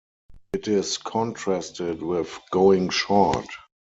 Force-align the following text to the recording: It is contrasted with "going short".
It 0.53 0.67
is 0.67 0.97
contrasted 0.97 2.01
with 2.01 2.39
"going 2.49 2.89
short". 2.89 3.45